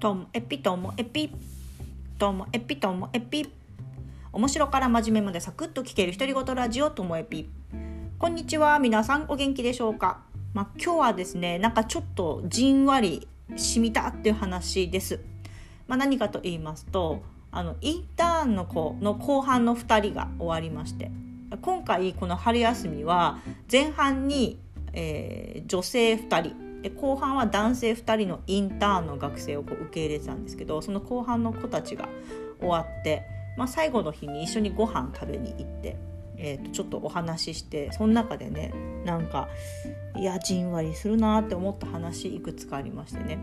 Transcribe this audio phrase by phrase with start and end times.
[0.00, 1.30] ともエピともエピ
[2.18, 3.46] ともエピともエピ。
[4.32, 7.50] 面白から真面目までサクッと聞ける独り言ラジオともエピ。
[8.18, 10.22] こんにちは皆さんお元気でしょうか？
[10.54, 15.20] まあ、今日はですねなんかちょっとじんわり染みたっていう話です、
[15.86, 17.22] まあ、何かと言いますと
[17.52, 21.10] あのインターンの子の後半の2人が終わりまして
[21.60, 23.38] 今回この春休みは
[23.70, 24.58] 前半に、
[24.94, 32.08] えー、女性2人で後半は男性2人のインターンの学生をこう受け入れてたんですけどその後半の子たちが
[32.58, 33.22] 終わって、
[33.56, 35.96] まあ、最後の日に一緒にご飯食べに行って、
[36.36, 38.72] えー、とちょっとお話ししてその中でね
[39.04, 39.48] なんか
[40.16, 43.38] いやじんわりするなって思った話いくつかありましてね。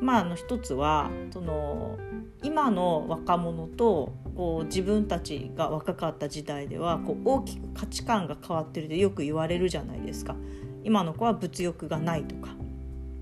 [0.00, 1.98] まあ、あの一つはその
[2.42, 10.34] 今の若者とこう自分たちが若かった時代ではこう大きく価値観が変わってるってよく言われるじゃないですか。
[10.84, 12.50] 今の子は物欲がないとか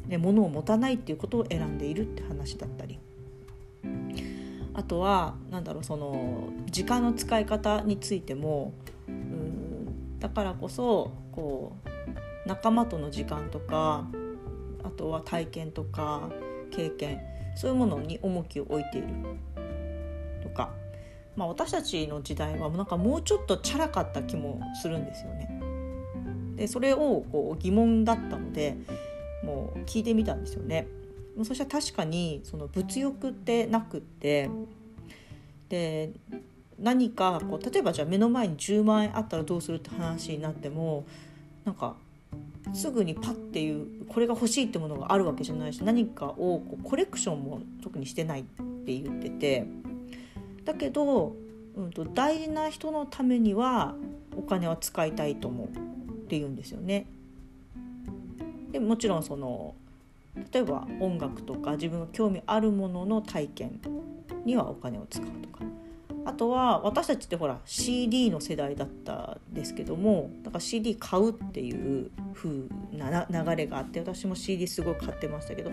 [0.06, 2.98] で物を持たないっていうことを選んでいるって話だったり
[4.74, 8.72] あとはなんだろうその時間の使い方についても
[9.08, 14.06] うんだからこそこう仲間との時間とか
[14.84, 16.30] あとは体験とか
[16.70, 17.20] 経験
[17.56, 19.08] そういうものに重きを置いている
[20.42, 20.70] とか、
[21.36, 25.57] まあ、私たちの時代はなんかもうちょっとチャラかった気もするんですよね。
[26.58, 28.76] でそれをこう疑問だったので
[29.44, 30.88] もう聞いてみたんですよね。
[31.44, 34.50] そしたら確かにその物欲ってなくって
[35.68, 36.10] で
[36.80, 41.06] 何かこう例えばじゃあ目の前に10万円あったらどうするって話になっても
[41.64, 41.94] なんか
[42.74, 49.66] すぐにパッていうこれが欲しいってものがあるわけじゃないし何かをこうコレクションも特にしてないって言ってて
[50.64, 51.34] だけど、
[51.76, 53.94] うんと、大事な人のためには
[54.36, 55.68] お金は使いたいと思う
[56.28, 57.06] って言うんですよね。
[58.70, 59.74] でもちろんその
[60.52, 63.80] 例えば音楽とか自分が興味あるものの体験
[64.44, 65.64] にはお金を使うとか
[66.26, 72.50] あとは私たちってほら CD の世代だったんですけどもだから CD 買うっていう風
[72.92, 75.72] な流れがあって私も CD すごい買ってましたけど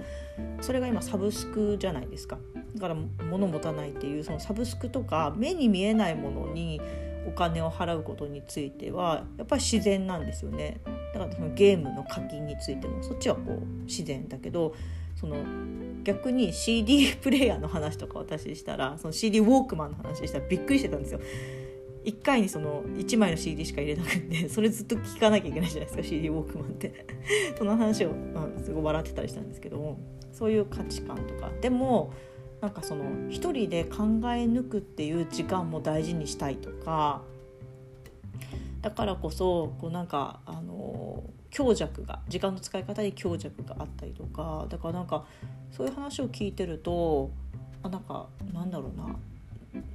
[0.61, 2.37] それが今サブスクじゃないですか
[2.75, 2.95] だから
[3.29, 6.79] 物持たないっていうそのサブスクとか目に見えないものに
[7.27, 10.81] お金を払うことについてはやっぱり自然なんですよね。
[11.13, 14.75] だからそのゲームの課金についてもそっちはこう自然だけど
[15.15, 15.37] その
[16.03, 21.19] 逆に CD プレーヤーの話とか私したらその CD ウォークマンの話したらびっくりしてたんですよ。
[22.05, 27.05] 1回にその1枚の CD しか入れなくてそれずっと聴かなきゃいけないじゃないですか CD ウォークマンって。
[27.57, 29.99] その話を、まあ、すごい笑ってたりしたんですけども
[30.31, 31.49] そういう価値観とか。
[31.61, 32.13] でも
[32.65, 33.97] なんかその一人で考
[34.33, 37.21] え抜くっていう時間も大事にしたいとか
[38.81, 45.25] だからこそこうなんかあの強弱が時間の使い方に強弱があったりとかだからなんか
[45.71, 47.29] そういう話を聞いてると
[47.83, 49.15] あなんかなんだろうな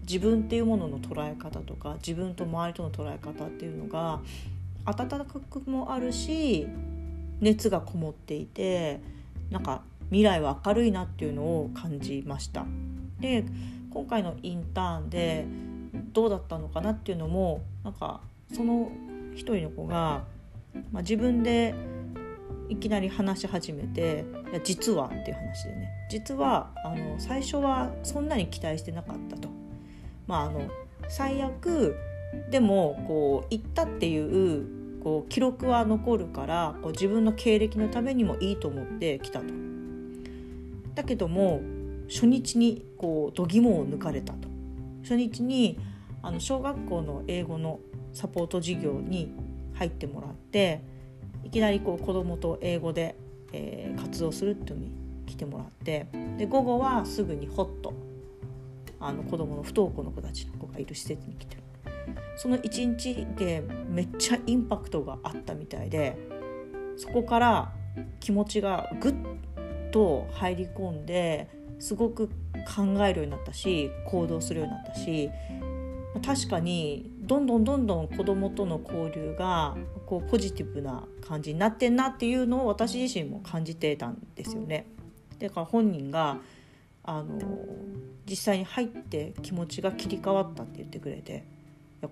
[0.02, 4.20] 自分っていうものの捉え方とか自分と周りとの捉え方っていうのが
[4.84, 6.68] 温かくもあるし
[7.40, 9.00] 熱がこもっていて
[9.50, 12.66] なんか未来は明るいなっていうのを感じました。
[13.20, 13.44] で
[13.90, 15.46] 今回のインターンで
[16.12, 18.20] どうだったのかなっていうのもなんか
[18.52, 18.90] その
[19.34, 20.24] 一人の子が、
[20.92, 21.74] まあ、自分で
[22.68, 29.48] いきなり話し始めて「いや実は」っていう話でね実はあの最初はそんなに期待してなかったと。
[30.26, 30.68] まあ、あの
[31.08, 31.96] 最悪
[32.50, 39.59] でもこう行ったっていうこう記録は残るからこう自分の経歴のためにもいいと思って来たと。
[41.00, 41.62] だけども
[42.08, 44.48] 初日にこう度肝を抜かれたと。
[45.02, 45.78] 初日に
[46.22, 47.80] あの小学校の英語の
[48.12, 49.32] サポート事業に
[49.72, 50.82] 入ってもらって
[51.42, 53.16] いきなりこう子どもと英語で、
[53.54, 54.92] えー、活動するっていうのに
[55.24, 56.06] 来てもらって
[56.36, 57.94] で午後はすぐにホッと
[59.00, 61.62] あの子どもの不登校の子たちの子がいる施設に来てる。
[62.36, 66.16] その一日でめっちゃインパクトがあったみたいで
[66.96, 67.72] そこから
[68.18, 69.14] 気持ちがぐっ
[69.90, 71.48] と入り込んで
[71.78, 75.30] すごく考えるようになったし行動するようになったし
[76.24, 79.76] 確かにどんどんどんどん子どもとの交流が
[80.06, 84.86] こうポジティブな感じになってんなっていうのを私自身も感じてたんですよね。
[85.38, 86.38] だから本人が
[87.04, 87.38] あの
[88.28, 91.44] 実際に入って気持ちが切り替わったって言ってくれて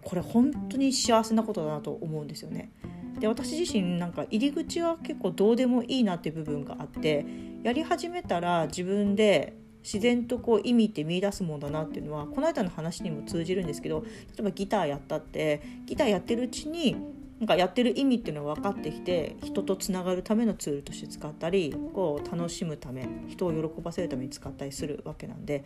[0.02, 2.70] これ本当に幸せなことだなと思うんですよね。
[3.18, 7.26] で私自身なんか入り口は結構どうでもいいなっていう部分があって
[7.62, 14.08] やり始めたら自分で自然とこう意味って見出すもんだなっていうのはこの間の話にも通じるんですけど例
[14.40, 16.96] えばギターやったってギターやってるうちに
[17.38, 25.64] なんかやってる意味っていうのが分かってきて人とつながるためのツールとして使ったりこう楽しむため人を喜ばせるために使ったりするわけなんで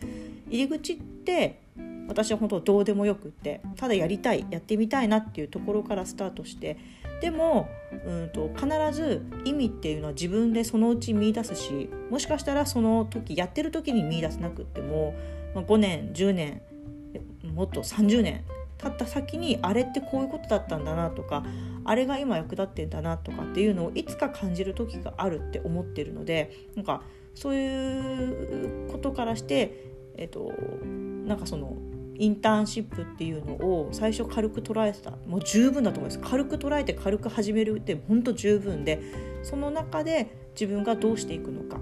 [0.49, 1.61] 入り口って
[2.07, 6.77] 私は本当どうでもよくってただやりたいやってみたいなっていうところからスタートして
[7.23, 7.69] でも
[8.05, 15.15] うんと必ず意味っていうのは自分でそのうち見出すしもしかしたらその時やってる時に見出せなくっても、
[15.55, 16.61] ま、5年10年
[17.45, 18.43] もっと30年
[18.77, 21.45] 経った先にあれってこういうことだったんだなとか
[21.85, 27.03] あれが今役立ってんだなとかっていうのをいつか感じる時があるって思ってるのでなんか
[27.35, 30.51] そういうことからして、えっと、
[31.25, 31.77] なんかその
[32.15, 35.11] インターンシップっていうのを最初軽く捉えてた。
[35.27, 36.29] もう十分だと思います。
[36.29, 39.01] 軽く捉えて軽く始めるって本当十分で
[39.41, 41.79] その中で自分がどうしていくのか。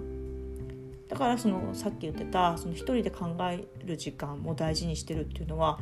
[1.10, 5.78] だからそのさっき言ってたその一人で考える時間も大事にしてるっていうのは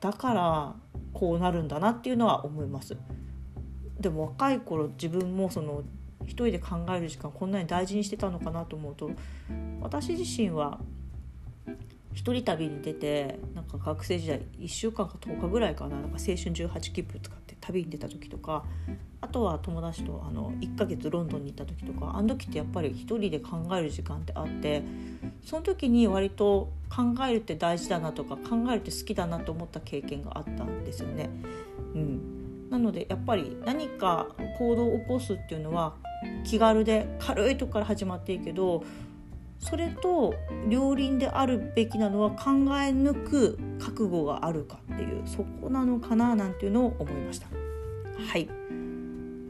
[0.00, 0.76] だから
[1.12, 2.96] こうなるんだなっていうのは思います。
[3.98, 5.82] でも若い頃自分もその
[6.24, 9.10] 一人で考える時間こんなに大事にしてたのかなと思うと
[9.80, 10.80] 私自身は
[12.30, 18.64] 一人旅に出てなんか学生時代1週間か10日ぐらいかななんか青春18切符使って旅に出た時とか
[19.20, 24.82] あとは友達とあの1ヶ月ロンドンに行った時とかあの時ってやっぱり一人で考える時間ってあって
[25.44, 31.28] その時に割と考えるって大事だなとか考えるって好きだなと思った経験があったんですよね。
[31.94, 34.28] うん、なのでやっぱり何か
[34.58, 35.94] 行動を起こすっていうのは
[36.44, 38.84] 気軽で軽いとこから始まっていいけど
[39.60, 40.34] それと
[40.68, 47.46] 両輪であるべきなのは考え抜く覚悟があるかっていうそこなのかななんていうのを思いました。
[48.26, 48.48] はい。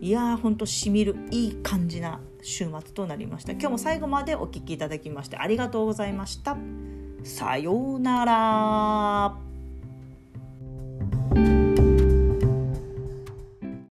[0.00, 3.52] いやーほんとしみるいい感じな週末となりました。
[3.52, 6.56] 今日も最後までお聴きいただきましてありがとうございました。
[7.22, 9.49] さようなら。